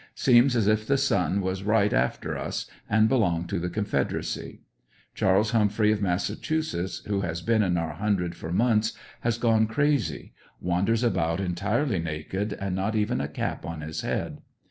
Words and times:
Seems 0.15 0.55
as 0.55 0.67
if 0.67 0.87
the 0.87 0.97
sun 0.97 1.41
was 1.41 1.61
right 1.61 1.93
after 1.93 2.35
us 2.35 2.65
and 2.89 3.07
belonged 3.07 3.49
to 3.49 3.59
the 3.59 3.69
Confederacy. 3.69 4.61
Chas. 5.13 5.51
Humphrey, 5.51 5.91
of 5.91 6.01
Massachusetts, 6.01 7.03
who 7.05 7.21
has 7.21 7.43
been 7.43 7.61
in 7.61 7.77
our 7.77 7.93
hundred 7.93 8.33
for 8.33 8.51
months, 8.51 8.93
has 9.19 9.37
gone 9.37 9.67
crazy; 9.67 10.33
wanders 10.59 11.03
about 11.03 11.39
entirely 11.39 11.99
naked, 11.99 12.51
and 12.53 12.75
not 12.75 12.95
even 12.95 13.21
a 13.21 13.27
cap 13.27 13.63
on 13.63 13.81
his 13.81 14.01
head. 14.01 14.41